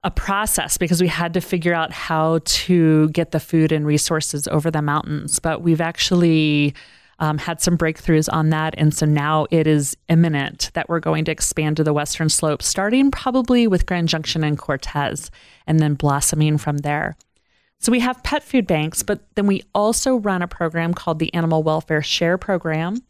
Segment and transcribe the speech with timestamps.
[0.05, 4.47] a process because we had to figure out how to get the food and resources
[4.49, 5.39] over the mountains.
[5.39, 6.75] But we've actually
[7.17, 8.75] um, had some breakthroughs on that.
[8.77, 12.61] And so now it is imminent that we're going to expand to the Western Slope,
[12.61, 15.31] starting probably with Grand Junction and Cortez,
[15.65, 17.17] and then blossoming from there.
[17.79, 21.33] So we have pet food banks, but then we also run a program called the
[21.33, 23.01] Animal Welfare Share Program.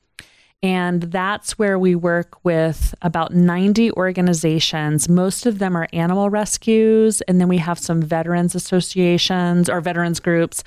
[0.65, 5.07] And that's where we work with about 90 organizations.
[5.07, 7.21] Most of them are animal rescues.
[7.21, 10.63] And then we have some veterans associations or veterans groups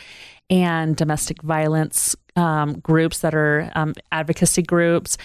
[0.48, 5.18] and domestic violence um, groups that are um, advocacy groups.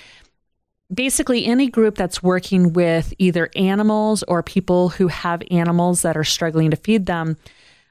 [0.91, 6.23] Basically, any group that's working with either animals or people who have animals that are
[6.23, 7.38] struggling to feed them,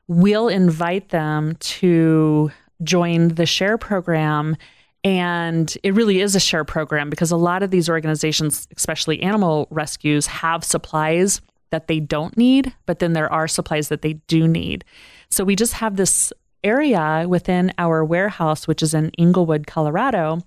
[0.08, 2.50] we'll invite them to
[2.82, 4.56] join the share program
[5.04, 9.66] and it really is a share program because a lot of these organizations, especially animal
[9.70, 11.40] rescues, have supplies
[11.70, 14.84] that they don't need, but then there are supplies that they do need.
[15.30, 20.40] So we just have this area within our warehouse, which is in Englewood, Colorado,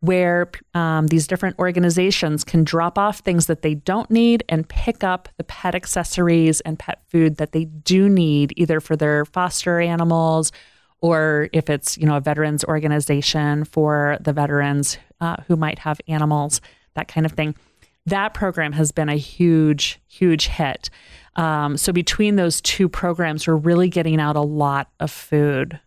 [0.00, 5.02] where um, these different organizations can drop off things that they don't need and pick
[5.02, 9.80] up the pet accessories and pet food that they do need, either for their foster
[9.80, 10.52] animals
[11.04, 16.00] or if it's you know a veterans organization for the veterans uh, who might have
[16.08, 16.62] animals,
[16.94, 17.54] that kind of thing.
[18.06, 20.88] That program has been a huge, huge hit.
[21.36, 25.78] Um, so between those two programs, we're really getting out a lot of food.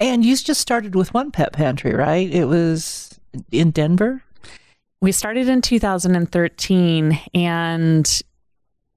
[0.00, 2.32] And you just started with one pet pantry, right?
[2.32, 3.20] It was
[3.52, 4.22] in Denver.
[5.02, 8.22] We started in 2013, and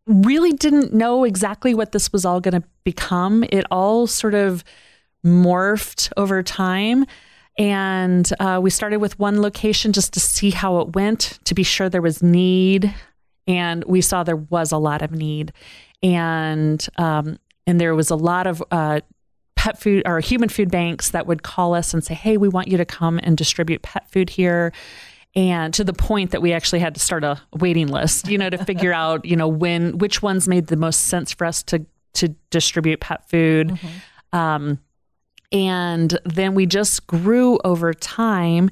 [0.07, 3.44] really didn't know exactly what this was all going to become.
[3.51, 4.63] It all sort of
[5.25, 7.06] morphed over time.
[7.57, 11.63] And uh, we started with one location just to see how it went, to be
[11.63, 12.94] sure there was need.
[13.45, 15.51] And we saw there was a lot of need.
[16.01, 17.38] And, um,
[17.68, 19.01] and there was a lot of uh,
[19.56, 22.68] pet food or human food banks that would call us and say, hey, we want
[22.68, 24.72] you to come and distribute pet food here
[25.36, 28.50] and to the point that we actually had to start a waiting list you know
[28.50, 31.86] to figure out you know when which ones made the most sense for us to
[32.13, 34.38] to distribute pet food mm-hmm.
[34.38, 34.80] um,
[35.51, 38.69] and then we just grew over time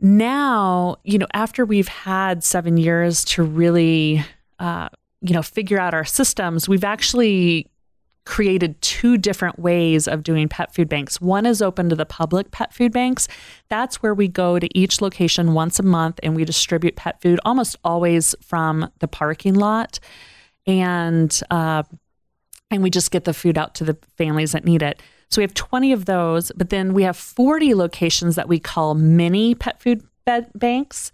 [0.00, 4.22] now you know after we've had seven years to really
[4.58, 4.88] uh,
[5.20, 7.68] you know figure out our systems we've actually
[8.28, 11.18] created two different ways of doing pet food banks.
[11.18, 13.26] One is open to the public pet food banks.
[13.70, 17.40] That's where we go to each location once a month and we distribute pet food
[17.46, 19.98] almost always from the parking lot.
[20.66, 21.84] And, uh,
[22.70, 25.00] and we just get the food out to the families that need it.
[25.30, 28.94] So we have 20 of those, but then we have 40 locations that we call
[28.94, 31.12] mini pet food bed banks.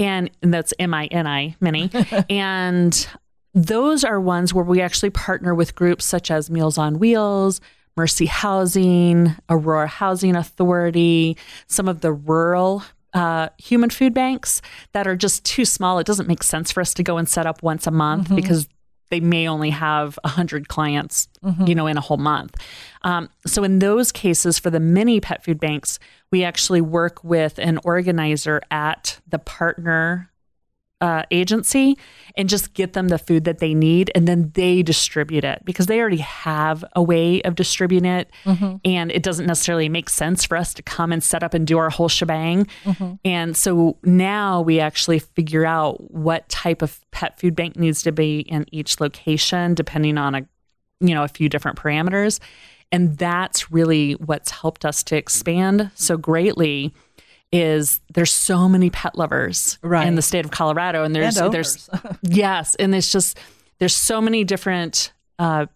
[0.00, 1.92] And, and that's M I N I, mini.
[2.28, 3.08] and
[3.56, 7.62] those are ones where we actually partner with groups such as Meals on Wheels,
[7.96, 12.82] Mercy Housing, Aurora Housing Authority, some of the rural
[13.14, 14.60] uh, human food banks
[14.92, 15.98] that are just too small.
[15.98, 18.36] It doesn't make sense for us to go and set up once a month mm-hmm.
[18.36, 18.68] because
[19.10, 21.64] they may only have 100 clients mm-hmm.
[21.66, 22.56] you know in a whole month
[23.02, 26.00] um, so in those cases for the mini pet food banks
[26.32, 30.28] we actually work with an organizer at the partner
[31.00, 31.98] uh, agency
[32.36, 35.86] and just get them the food that they need and then they distribute it because
[35.86, 38.76] they already have a way of distributing it mm-hmm.
[38.82, 41.76] and it doesn't necessarily make sense for us to come and set up and do
[41.76, 43.12] our whole shebang mm-hmm.
[43.26, 48.10] and so now we actually figure out what type of pet food bank needs to
[48.10, 50.46] be in each location depending on a
[51.00, 52.40] you know a few different parameters
[52.90, 56.94] and that's really what's helped us to expand so greatly
[57.52, 60.06] is there's so many pet lovers right.
[60.06, 61.88] in the state of Colorado, and there's and there's
[62.22, 63.38] yes, and it's just
[63.78, 65.66] there's so many different uh,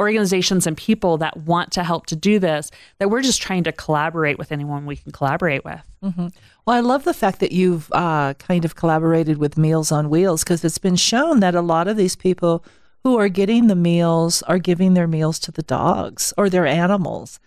[0.00, 3.72] organizations and people that want to help to do this that we're just trying to
[3.72, 5.82] collaborate with anyone we can collaborate with.
[6.02, 6.28] Mm-hmm.
[6.66, 10.42] Well, I love the fact that you've uh, kind of collaborated with Meals on Wheels
[10.42, 12.64] because it's been shown that a lot of these people
[13.04, 17.38] who are getting the meals are giving their meals to the dogs or their animals.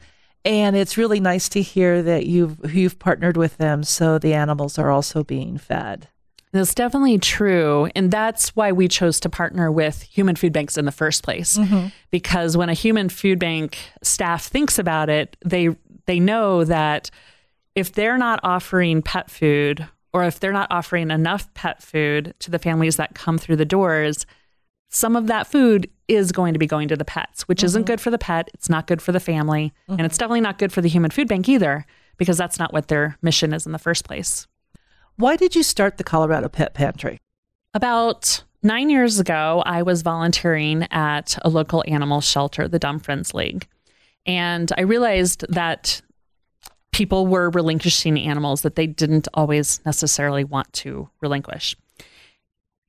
[0.47, 4.79] And it's really nice to hear that you've you've partnered with them so the animals
[4.79, 6.07] are also being fed.
[6.53, 7.89] That's definitely true.
[7.94, 11.57] And that's why we chose to partner with human food banks in the first place.
[11.57, 11.88] Mm-hmm.
[12.11, 17.11] Because when a human food bank staff thinks about it, they they know that
[17.75, 22.49] if they're not offering pet food or if they're not offering enough pet food to
[22.49, 24.25] the families that come through the doors,
[24.89, 27.65] some of that food is going to be going to the pets, which mm-hmm.
[27.65, 28.49] isn't good for the pet.
[28.53, 29.73] It's not good for the family.
[29.83, 29.99] Mm-hmm.
[29.99, 31.85] And it's definitely not good for the human food bank either,
[32.17, 34.47] because that's not what their mission is in the first place.
[35.17, 37.17] Why did you start the Colorado Pet Pantry?
[37.73, 43.33] About nine years ago, I was volunteering at a local animal shelter, the Dumb Friends
[43.33, 43.67] League.
[44.25, 46.01] And I realized that
[46.91, 51.75] people were relinquishing animals that they didn't always necessarily want to relinquish.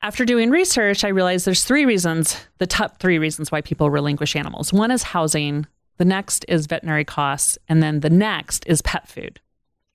[0.00, 4.36] After doing research, I realized there's three reasons, the top three reasons why people relinquish
[4.36, 4.72] animals.
[4.72, 5.66] One is housing,
[5.96, 9.40] the next is veterinary costs, and then the next is pet food,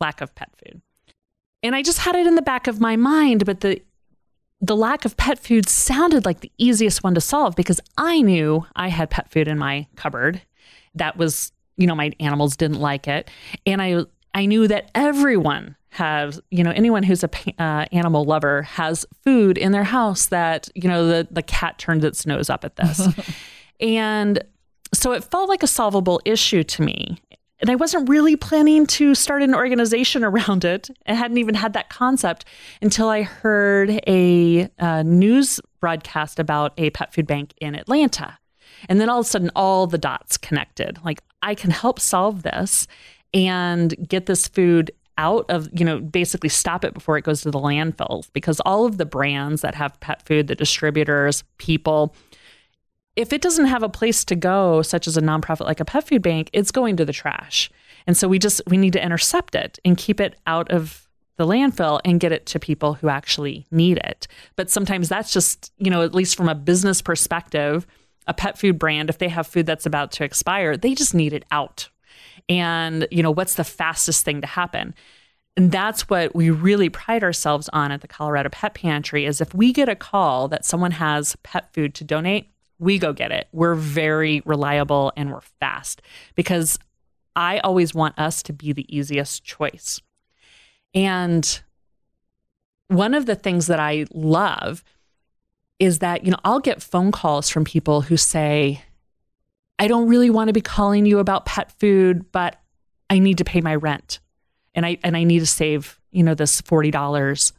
[0.02, 0.82] lack of pet food.
[1.64, 3.82] And I just had it in the back of my mind, but the
[4.60, 8.66] the lack of pet food sounded like the easiest one to solve because I knew
[8.78, 10.42] I had pet food in my cupboard.
[10.96, 13.30] That was, you know, my animals didn't like it,
[13.66, 18.64] and I I knew that everyone have you know anyone who's a uh, animal lover
[18.64, 22.66] has food in their house that you know the the cat turned its nose up
[22.66, 23.08] at this.
[23.80, 24.42] And
[24.94, 27.22] so it felt like a solvable issue to me.
[27.60, 30.90] And i wasn't really planning to start an organization around it.
[31.08, 32.46] I hadn't even had that concept
[32.82, 38.38] until i heard a, a news broadcast about a pet food bank in atlanta.
[38.90, 41.00] And then all of a sudden all the dots connected.
[41.04, 42.88] Like i can help solve this
[43.34, 47.52] and get this food out of, you know, basically stop it before it goes to
[47.52, 52.16] the landfills because all of the brands that have pet food, the distributors, people,
[53.16, 56.08] if it doesn't have a place to go, such as a nonprofit like a pet
[56.08, 57.70] food bank, it's going to the trash.
[58.08, 61.08] And so we just we need to intercept it and keep it out of
[61.38, 64.28] the landfill and get it to people who actually need it.
[64.56, 67.88] But sometimes that's just, you know, at least from a business perspective,
[68.28, 71.34] a pet food brand, if they have food that's about to expire, they just need
[71.34, 71.90] it out
[72.60, 74.94] and you know what's the fastest thing to happen
[75.56, 79.54] and that's what we really pride ourselves on at the Colorado Pet Pantry is if
[79.54, 83.48] we get a call that someone has pet food to donate, we go get it.
[83.52, 86.02] We're very reliable and we're fast
[86.34, 86.80] because
[87.36, 90.02] I always want us to be the easiest choice.
[90.96, 91.62] And
[92.88, 94.84] one of the things that I love
[95.78, 98.84] is that, you know, I'll get phone calls from people who say,
[99.80, 102.60] I don't really want to be calling you about pet food, but
[103.10, 104.20] I need to pay my rent
[104.76, 107.52] and I and I need to save, you know, this $40.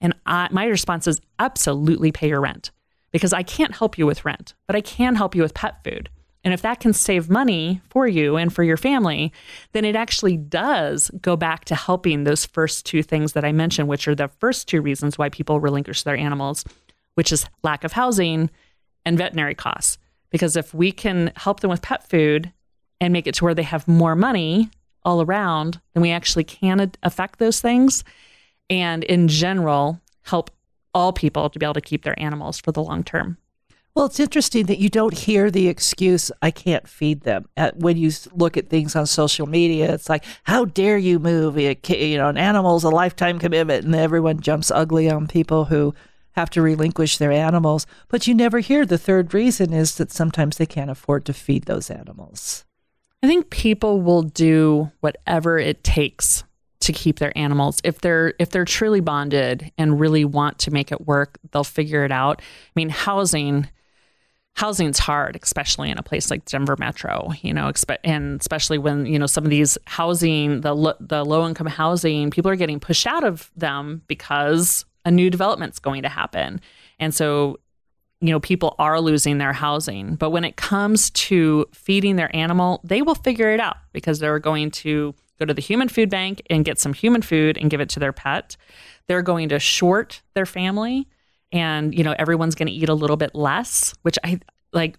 [0.00, 2.70] And I, my response is absolutely pay your rent
[3.12, 6.10] because I can't help you with rent, but I can help you with pet food.
[6.44, 9.32] And if that can save money for you and for your family,
[9.72, 13.88] then it actually does go back to helping those first two things that I mentioned,
[13.88, 16.64] which are the first two reasons why people relinquish their animals,
[17.14, 18.48] which is lack of housing
[19.04, 19.98] and veterinary costs.
[20.36, 22.52] Because if we can help them with pet food
[23.00, 24.68] and make it to where they have more money
[25.02, 28.04] all around, then we actually can affect those things.
[28.68, 30.50] And in general, help
[30.92, 33.38] all people to be able to keep their animals for the long term.
[33.94, 37.46] Well, it's interesting that you don't hear the excuse, I can't feed them.
[37.76, 41.56] when you look at things on social media, it's like, how dare you move?
[41.58, 45.94] You know, an animal's a lifetime commitment, and everyone jumps ugly on people who
[46.36, 47.86] have to relinquish their animals.
[48.08, 51.64] But you never hear the third reason is that sometimes they can't afford to feed
[51.64, 52.64] those animals.
[53.22, 56.44] I think people will do whatever it takes
[56.80, 57.80] to keep their animals.
[57.82, 62.04] If they're if they're truly bonded and really want to make it work, they'll figure
[62.04, 62.40] it out.
[62.40, 63.68] I mean, housing
[64.56, 67.70] housing's hard, especially in a place like Denver Metro, you know,
[68.04, 72.30] and especially when, you know, some of these housing, the lo- the low income housing,
[72.30, 76.60] people are getting pushed out of them because a new development's going to happen.
[76.98, 77.58] And so
[78.20, 80.16] you know people are losing their housing.
[80.16, 84.38] But when it comes to feeding their animal they will figure it out because they're
[84.38, 87.80] going to go to the human food bank and get some human food and give
[87.80, 88.56] it to their pet.
[89.06, 91.08] They're going to short their family
[91.52, 94.40] and you know everyone's going to eat a little bit less which i
[94.72, 94.98] like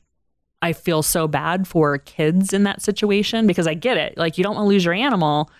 [0.61, 4.17] i feel so bad for kids in that situation because i get it.
[4.17, 5.51] Like you don't want to lose your animal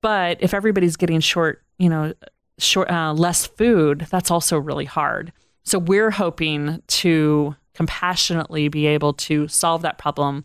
[0.00, 2.14] but if everybody's getting short you know
[2.58, 5.32] short uh, less food that's also really hard
[5.64, 10.44] so we're hoping to compassionately be able to solve that problem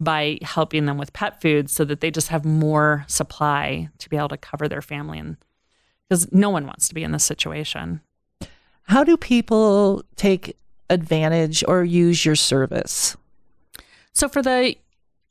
[0.00, 4.16] by helping them with pet food so that they just have more supply to be
[4.16, 5.36] able to cover their family and
[6.08, 8.00] because no one wants to be in this situation.
[8.84, 10.56] How do people take
[10.88, 13.16] advantage or use your service?
[14.12, 14.76] So for the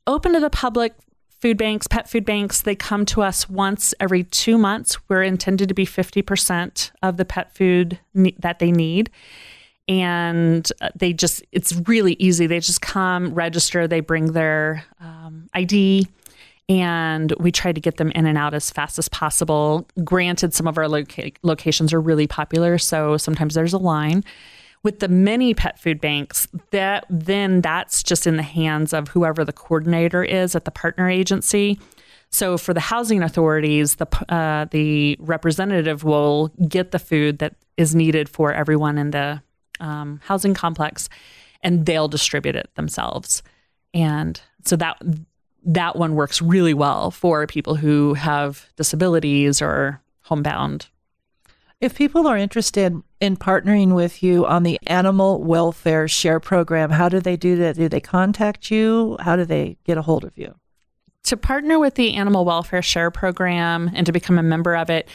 [0.06, 0.94] open to the public
[1.40, 4.98] food banks, pet food banks, they come to us once every two months.
[5.08, 9.10] We're intended to be 50% of the pet food ne- that they need.
[9.88, 12.46] And uh, they just, it's really easy.
[12.46, 16.06] They just come, register, they bring their um, ID,
[16.68, 19.88] and we try to get them in and out as fast as possible.
[20.04, 24.22] Granted, some of our loca- locations are really popular, so sometimes there's a line
[24.82, 29.44] with the many pet food banks that then that's just in the hands of whoever
[29.44, 31.78] the coordinator is at the partner agency.
[32.30, 37.94] So for the housing authorities the uh, the representative will get the food that is
[37.94, 39.42] needed for everyone in the
[39.80, 41.08] um, housing complex
[41.62, 43.42] and they'll distribute it themselves.
[43.92, 45.00] And so that
[45.64, 50.88] that one works really well for people who have disabilities or homebound
[51.80, 57.08] if people are interested in partnering with you on the animal welfare share program, how
[57.08, 57.76] do they do that?
[57.76, 59.16] Do they contact you?
[59.20, 60.54] How do they get a hold of you?
[61.24, 65.08] To partner with the animal welfare share program and to become a member of it,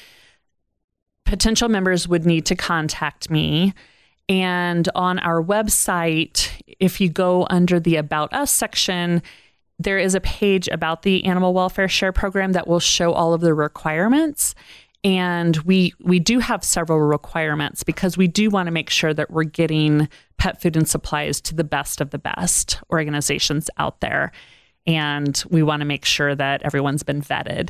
[1.25, 3.73] potential members would need to contact me.
[4.27, 9.21] And on our website, if you go under the About Us section,
[9.77, 13.41] there is a page about the animal welfare share program that will show all of
[13.41, 14.55] the requirements
[15.05, 19.29] and we we do have several requirements because we do want to make sure that
[19.29, 24.31] we're getting pet food and supplies to the best of the best organizations out there.
[24.87, 27.69] And we want to make sure that everyone's been vetted.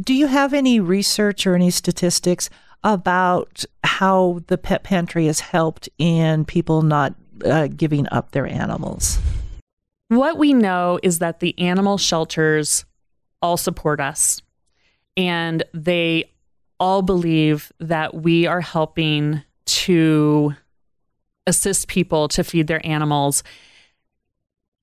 [0.00, 2.48] Do you have any research or any statistics
[2.82, 9.18] about how the pet pantry has helped in people not uh, giving up their animals?
[10.08, 12.86] What we know is that the animal shelters
[13.42, 14.40] all support us
[15.16, 16.30] and they
[16.78, 20.54] all believe that we are helping to
[21.46, 23.42] assist people to feed their animals.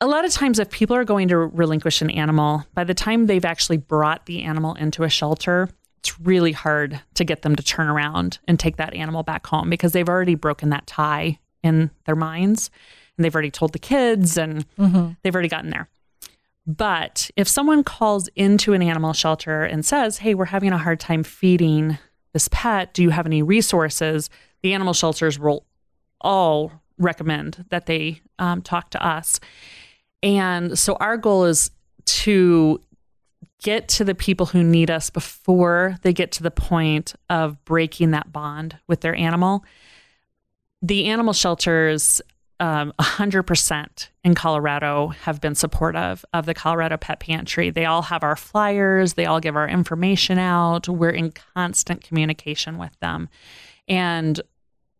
[0.01, 3.25] A lot of times, if people are going to relinquish an animal, by the time
[3.25, 7.63] they've actually brought the animal into a shelter, it's really hard to get them to
[7.63, 11.89] turn around and take that animal back home because they've already broken that tie in
[12.05, 12.69] their minds
[13.17, 15.11] and they've already told the kids and mm-hmm.
[15.21, 15.87] they've already gotten there.
[16.65, 20.99] But if someone calls into an animal shelter and says, Hey, we're having a hard
[20.99, 21.97] time feeding
[22.31, 24.29] this pet, do you have any resources?
[24.61, 25.65] The animal shelters will
[26.21, 29.39] all recommend that they um, talk to us.
[30.21, 31.69] And so our goal is
[32.05, 32.79] to
[33.61, 38.11] get to the people who need us before they get to the point of breaking
[38.11, 39.65] that bond with their animal.
[40.81, 42.21] The animal shelters
[42.63, 47.71] um, 100% in Colorado have been supportive of the Colorado Pet Pantry.
[47.71, 50.87] They all have our flyers, they all give our information out.
[50.87, 53.27] We're in constant communication with them.
[53.89, 54.39] And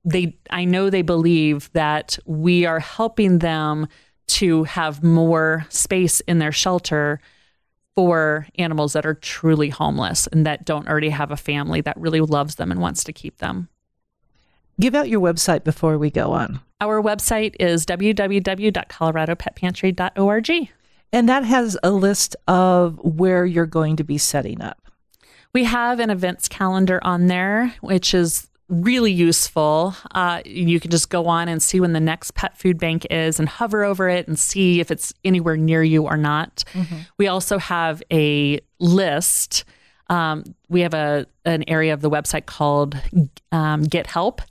[0.04, 3.88] they I know they believe that we are helping them
[4.28, 7.22] to have more space in their shelter
[7.96, 12.20] for animals that are truly homeless and that don't already have a family that really
[12.20, 13.70] loves them and wants to keep them.
[14.82, 16.60] Give out your website before we go on.
[16.84, 20.70] Our website is www.coloradopetpantry.org.
[21.14, 24.82] And that has a list of where you're going to be setting up.
[25.54, 29.96] We have an events calendar on there, which is really useful.
[30.12, 33.40] Uh, you can just go on and see when the next pet food bank is
[33.40, 36.66] and hover over it and see if it's anywhere near you or not.
[36.74, 36.98] Mm-hmm.
[37.18, 39.64] We also have a list.
[40.10, 42.98] Um, we have a an area of the website called
[43.54, 44.42] um, Get Help,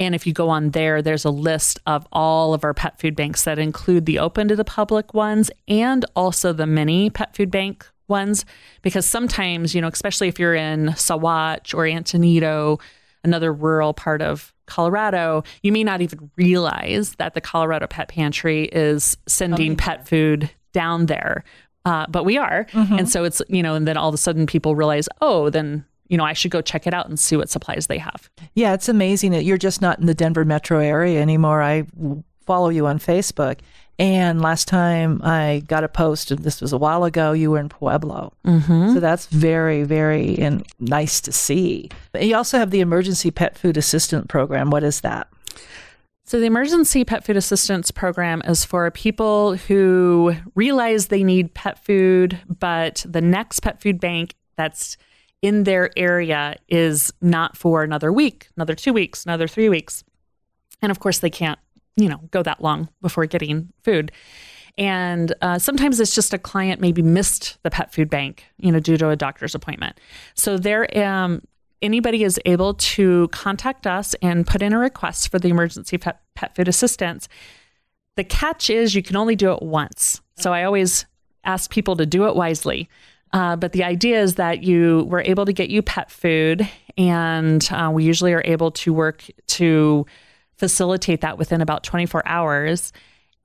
[0.00, 3.14] and if you go on there, there's a list of all of our pet food
[3.14, 7.50] banks that include the open to the public ones and also the mini pet food
[7.50, 8.44] bank ones
[8.82, 12.80] because sometimes, you know, especially if you're in Saguache or Antonito,
[13.22, 18.64] another rural part of Colorado, you may not even realize that the Colorado Pet Pantry
[18.72, 21.44] is sending pet food down there.
[21.84, 22.66] Uh, but we are.
[22.98, 25.84] And so it's, you know, and then all of a sudden people realize, oh, then,
[26.10, 28.28] you know, I should go check it out and see what supplies they have.
[28.54, 31.62] Yeah, it's amazing that you're just not in the Denver metro area anymore.
[31.62, 31.86] I
[32.44, 33.60] follow you on Facebook.
[33.96, 37.60] And last time I got a post, and this was a while ago, you were
[37.60, 38.32] in Pueblo.
[38.44, 38.94] Mm-hmm.
[38.94, 41.90] So that's very, very in, nice to see.
[42.10, 44.70] But you also have the Emergency Pet Food Assistance Program.
[44.70, 45.28] What is that?
[46.24, 51.84] So, the Emergency Pet Food Assistance Program is for people who realize they need pet
[51.84, 54.96] food, but the next pet food bank that's
[55.42, 60.04] in their area is not for another week, another two weeks, another three weeks.
[60.82, 61.58] And of course, they can't,
[61.96, 64.12] you know, go that long before getting food.
[64.78, 68.80] And uh, sometimes it's just a client maybe missed the pet food bank, you know,
[68.80, 69.98] due to a doctor's appointment.
[70.34, 71.42] So there, um,
[71.82, 76.20] anybody is able to contact us and put in a request for the emergency pet,
[76.34, 77.28] pet food assistance.
[78.16, 80.20] The catch is you can only do it once.
[80.36, 81.06] So I always
[81.44, 82.88] ask people to do it wisely.
[83.32, 86.68] Uh, but the idea is that you we're able to get you pet food,
[86.98, 90.04] and uh, we usually are able to work to
[90.56, 92.92] facilitate that within about 24 hours.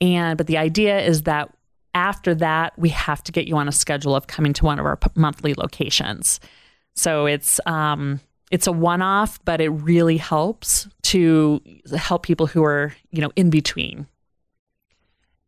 [0.01, 1.55] And but the idea is that
[1.93, 4.85] after that, we have to get you on a schedule of coming to one of
[4.85, 6.39] our p- monthly locations.
[6.95, 8.19] So it's um,
[8.51, 11.61] it's a one-off, but it really helps to
[11.95, 14.07] help people who are you know in between.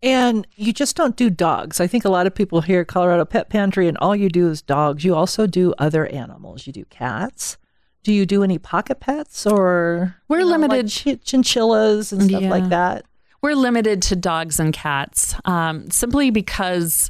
[0.03, 1.79] And you just don't do dogs.
[1.79, 4.61] I think a lot of people hear Colorado Pet Pantry and all you do is
[4.61, 5.03] dogs.
[5.03, 6.67] You also do other animals.
[6.67, 7.57] You do cats.
[8.03, 12.41] Do you do any pocket pets or We're you know, like limited- chinchillas and stuff
[12.43, 12.49] Yeah.
[12.49, 13.05] like that?
[13.41, 17.09] We're limited to dogs and cats um, simply because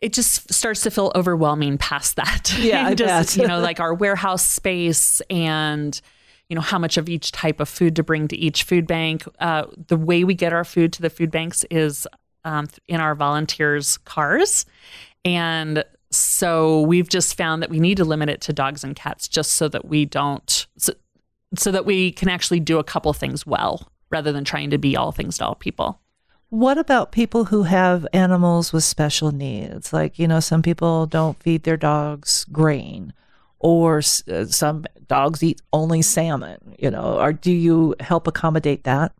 [0.00, 2.54] it just starts to feel overwhelming past that.
[2.58, 3.42] Yeah, I just, bet.
[3.42, 6.00] you know, like our warehouse space and
[6.48, 9.24] you know how much of each type of food to bring to each food bank.
[9.38, 12.06] Uh, the way we get our food to the food banks is
[12.44, 14.64] um, in our volunteers' cars,
[15.24, 19.28] and so we've just found that we need to limit it to dogs and cats
[19.28, 20.94] just so that we don't so,
[21.54, 24.96] so that we can actually do a couple things well rather than trying to be
[24.96, 26.00] all things to all people.
[26.50, 29.92] What about people who have animals with special needs?
[29.92, 33.12] Like, you know, some people don't feed their dogs grain,
[33.60, 39.12] or uh, some dogs eat only salmon, you know, or do you help accommodate that?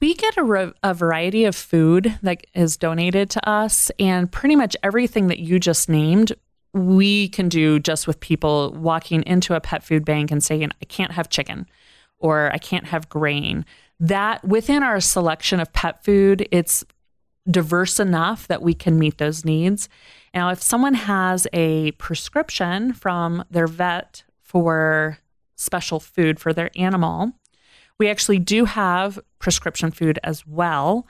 [0.00, 4.56] We get a, re- a variety of food that is donated to us, and pretty
[4.56, 6.32] much everything that you just named,
[6.72, 10.84] we can do just with people walking into a pet food bank and saying, I
[10.86, 11.68] can't have chicken
[12.18, 13.64] or I can't have grain.
[14.00, 16.84] That within our selection of pet food, it's
[17.50, 19.88] diverse enough that we can meet those needs.
[20.34, 25.18] Now, if someone has a prescription from their vet for
[25.56, 27.32] special food for their animal,
[27.98, 31.06] we actually do have prescription food as well.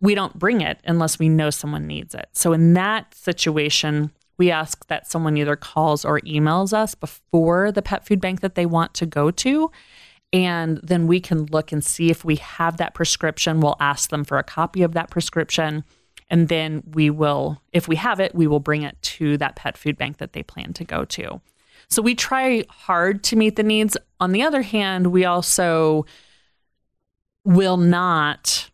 [0.00, 2.28] We don't bring it unless we know someone needs it.
[2.32, 7.82] So, in that situation, we ask that someone either calls or emails us before the
[7.82, 9.70] pet food bank that they want to go to.
[10.34, 13.60] And then we can look and see if we have that prescription.
[13.60, 15.84] We'll ask them for a copy of that prescription.
[16.28, 19.78] And then we will, if we have it, we will bring it to that pet
[19.78, 21.40] food bank that they plan to go to.
[21.88, 23.96] So we try hard to meet the needs.
[24.18, 26.04] On the other hand, we also
[27.44, 28.70] will not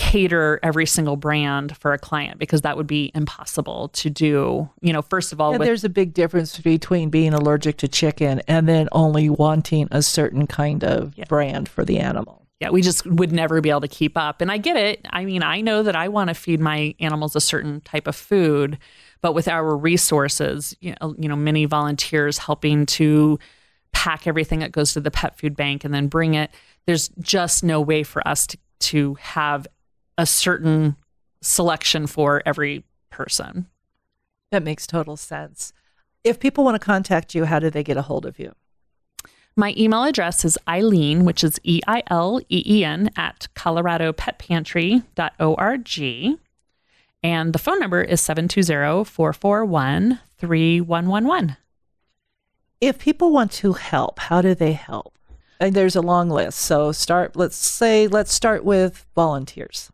[0.00, 4.66] cater every single brand for a client because that would be impossible to do.
[4.80, 8.40] You know, first of all, with there's a big difference between being allergic to chicken
[8.48, 12.46] and then only wanting a certain kind of brand for the animal.
[12.60, 14.40] yeah, we just would never be able to keep up.
[14.40, 15.06] And I get it.
[15.10, 18.16] I mean, I know that I want to feed my animals a certain type of
[18.16, 18.78] food,
[19.20, 23.38] but with our resources, you know, you know, many volunteers helping to
[23.92, 26.50] pack everything that goes to the pet food bank and then bring it,
[26.86, 29.66] there's just no way for us to to have
[30.20, 30.96] a certain
[31.40, 33.66] selection for every person.
[34.50, 35.72] That makes total sense.
[36.22, 38.52] If people want to contact you, how do they get a hold of you?
[39.56, 46.38] My email address is Eileen, which is E I L E E N, at coloradopetpantry.org.
[47.22, 51.56] And the phone number is 720 441 3111.
[52.80, 55.14] If people want to help, how do they help?
[55.58, 56.58] And there's a long list.
[56.58, 59.90] So start let's say let's start with volunteers.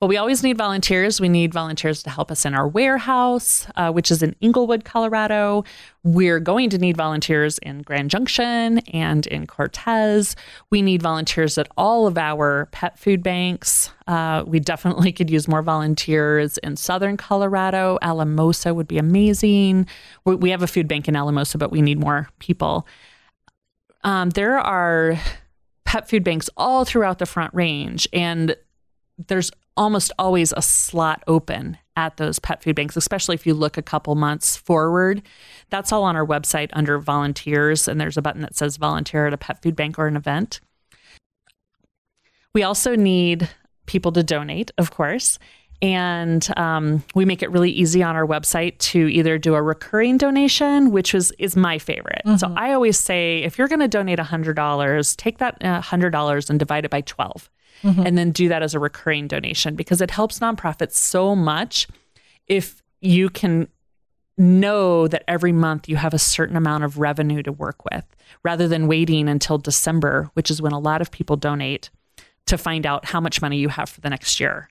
[0.00, 1.20] Well, we always need volunteers.
[1.20, 5.64] We need volunteers to help us in our warehouse, uh, which is in Englewood, Colorado.
[6.04, 10.36] We're going to need volunteers in Grand Junction and in Cortez.
[10.70, 13.90] We need volunteers at all of our pet food banks.
[14.06, 17.98] Uh, we definitely could use more volunteers in Southern Colorado.
[18.00, 19.88] Alamosa would be amazing.
[20.24, 22.86] We, we have a food bank in Alamosa, but we need more people.
[24.04, 25.18] Um, there are
[25.84, 28.54] pet food banks all throughout the Front Range, and
[29.26, 33.78] there's almost always a slot open at those pet food banks, especially if you look
[33.78, 35.22] a couple months forward.
[35.70, 39.32] That's all on our website under volunteers, and there's a button that says volunteer at
[39.32, 40.60] a pet food bank or an event.
[42.54, 43.48] We also need
[43.86, 45.38] people to donate, of course.
[45.80, 50.18] And um, we make it really easy on our website to either do a recurring
[50.18, 52.22] donation, which is is my favorite.
[52.26, 52.36] Mm-hmm.
[52.36, 56.50] So I always say, if you're going to donate hundred dollars, take that hundred dollars
[56.50, 57.48] and divide it by twelve
[57.82, 58.06] mm-hmm.
[58.06, 61.86] and then do that as a recurring donation because it helps nonprofits so much
[62.46, 63.68] if you can
[64.36, 68.04] know that every month you have a certain amount of revenue to work with
[68.44, 71.90] rather than waiting until December, which is when a lot of people donate
[72.46, 74.68] to find out how much money you have for the next year.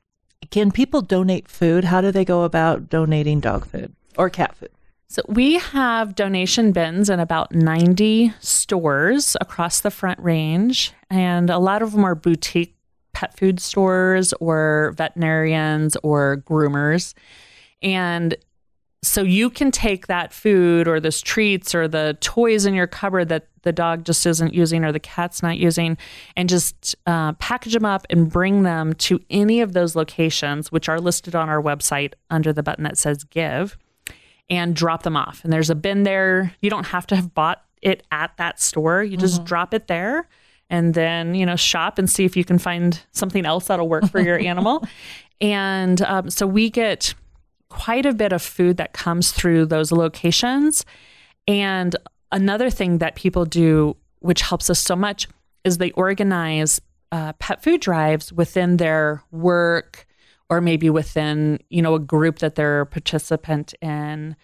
[0.51, 1.83] Can people donate food?
[1.83, 4.69] How do they go about donating dog food or cat food?
[5.09, 11.59] So we have donation bins in about 90 stores across the Front Range, and a
[11.59, 12.76] lot of them are boutique
[13.17, 17.15] pet food stores or veterinarians or groomers.
[17.81, 18.35] And
[19.01, 23.29] so you can take that food or those treats or the toys in your cupboard
[23.29, 25.97] that the dog just isn't using or the cat's not using
[26.35, 30.87] and just uh, package them up and bring them to any of those locations, which
[30.87, 33.79] are listed on our website under the button that says give,
[34.47, 35.43] and drop them off.
[35.43, 36.53] And there's a bin there.
[36.61, 39.45] You don't have to have bought it at that store, you just mm-hmm.
[39.45, 40.27] drop it there
[40.69, 44.09] and then you know shop and see if you can find something else that'll work
[44.09, 44.85] for your animal.
[45.39, 47.13] And um, so we get
[47.69, 50.85] quite a bit of food that comes through those locations.
[51.47, 51.95] And
[52.31, 55.27] another thing that people do which helps us so much
[55.63, 60.05] is they organize uh, pet food drives within their work
[60.49, 64.35] or maybe within you know a group that they're a participant in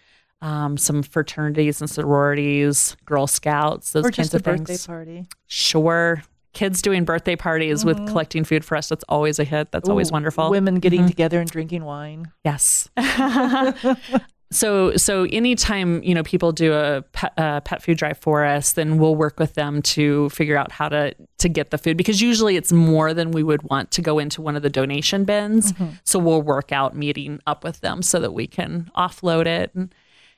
[0.44, 4.60] um, some fraternities and sororities, Girl Scouts, those or kinds of things.
[4.60, 5.26] birthday party.
[5.46, 6.22] Sure.
[6.52, 8.02] Kids doing birthday parties mm-hmm.
[8.02, 8.90] with collecting food for us.
[8.90, 9.72] That's always a hit.
[9.72, 10.50] That's Ooh, always wonderful.
[10.50, 11.08] Women getting mm-hmm.
[11.08, 12.30] together and drinking wine.
[12.44, 12.90] Yes.
[14.50, 18.74] so so anytime you know people do a pet, a pet, food drive for us
[18.74, 22.20] then we'll work with them to figure out how to to get the food because
[22.20, 25.72] usually it's more than we would want to go into one of the donation bins
[25.72, 25.94] mm-hmm.
[26.04, 29.92] so we'll work out meeting up with them so that we can offload it and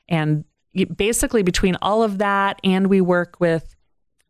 [0.08, 0.44] and
[0.96, 3.74] basically, between all of that, and we work with,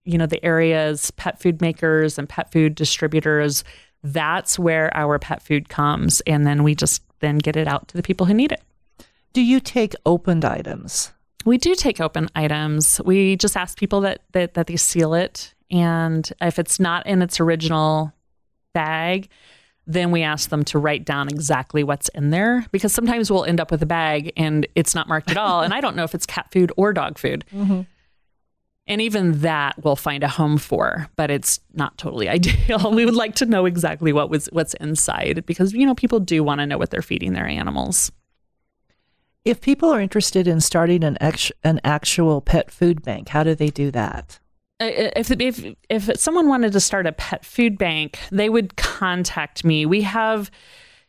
[0.04, 3.64] you know, the area's pet food makers and pet food distributors.
[4.02, 7.96] That's where our pet food comes, and then we just then get it out to
[7.96, 8.62] the people who need it.
[9.32, 11.12] Do you take opened items?
[11.44, 13.00] We do take open items.
[13.04, 17.22] We just ask people that that, that they seal it, and if it's not in
[17.22, 18.12] its original
[18.72, 19.28] bag,
[19.86, 23.60] then we ask them to write down exactly what's in there because sometimes we'll end
[23.60, 25.62] up with a bag and it's not marked at all.
[25.62, 27.44] and I don't know if it's cat food or dog food.
[27.56, 27.82] Mm-hmm.
[28.88, 32.92] And even that we'll find a home for, but it's not totally ideal.
[32.92, 36.44] we would like to know exactly what was what's inside because you know people do
[36.44, 38.12] want to know what they're feeding their animals.
[39.44, 43.56] If people are interested in starting an ex- an actual pet food bank, how do
[43.56, 44.38] they do that?
[44.78, 49.64] Uh, if if if someone wanted to start a pet food bank, they would contact
[49.64, 49.86] me.
[49.86, 50.50] We have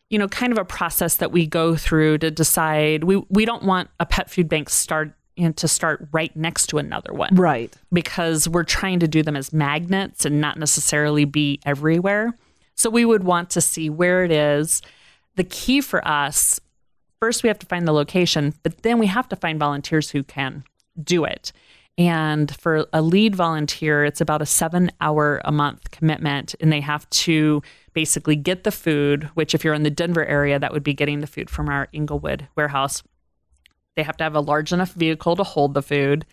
[0.09, 3.63] you know kind of a process that we go through to decide we we don't
[3.63, 7.35] want a pet food bank start you know, to start right next to another one.
[7.35, 7.73] Right.
[7.93, 12.35] Because we're trying to do them as magnets and not necessarily be everywhere.
[12.73, 14.81] So we would want to see where it is.
[15.35, 16.59] The key for us,
[17.19, 20.23] first we have to find the location, but then we have to find volunteers who
[20.23, 20.63] can
[21.01, 21.51] do it.
[21.97, 26.53] And for a lead volunteer, it's about a seven hour a month commitment.
[26.59, 30.59] And they have to basically get the food, which, if you're in the Denver area,
[30.59, 33.01] that would be getting the food from our Englewood warehouse.
[33.95, 36.25] They have to have a large enough vehicle to hold the food,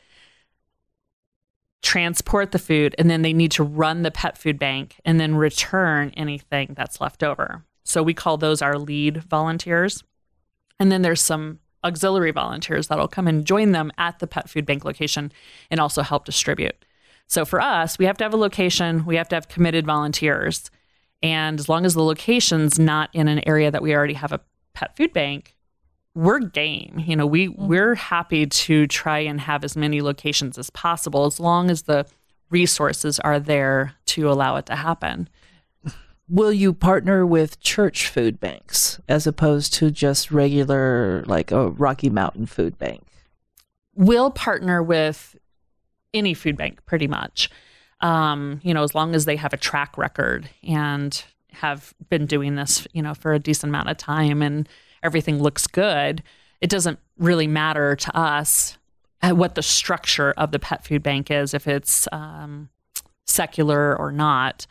[1.83, 5.35] transport the food, and then they need to run the pet food bank and then
[5.35, 7.64] return anything that's left over.
[7.85, 10.05] So we call those our lead volunteers.
[10.79, 14.66] And then there's some auxiliary volunteers that'll come and join them at the pet food
[14.66, 15.33] bank location
[15.70, 16.85] and also help distribute.
[17.27, 20.70] So for us, we have to have a location, we have to have committed volunteers.
[21.23, 24.40] And as long as the location's not in an area that we already have a
[24.75, 25.55] pet food bank,
[26.14, 27.03] we're game.
[27.05, 27.66] You know, we mm-hmm.
[27.66, 32.07] we're happy to try and have as many locations as possible as long as the
[32.51, 35.29] resources are there to allow it to happen
[36.35, 42.11] will you partner with church food banks as opposed to just regular, like a Rocky
[42.11, 43.07] Mountain food bank?
[43.94, 45.37] We'll partner with
[46.12, 47.49] any food bank pretty much.
[48.01, 52.57] Um, you know, as long as they have a track record and have been doing
[52.57, 54.68] this, you know, for a decent amount of time and
[55.05, 56.20] everything looks good,
[56.61, 58.77] it doesn't really matter to us
[59.23, 62.70] what the structure of the pet food bank is, if it's um,
[63.25, 64.66] secular or not.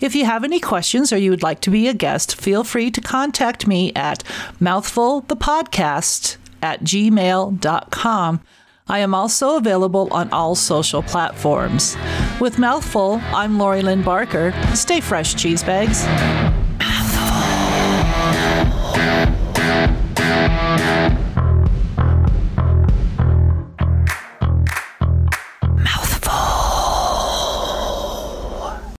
[0.00, 2.90] If you have any questions or you would like to be a guest, feel free
[2.90, 4.24] to contact me at
[4.60, 8.40] mouthfulthepodcast at gmail.com.
[8.88, 11.96] I am also available on all social platforms.
[12.40, 14.52] With Mouthful, I'm Lori Lynn Barker.
[14.74, 16.04] Stay fresh, cheese bags.